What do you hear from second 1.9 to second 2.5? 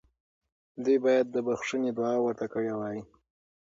دعا ورته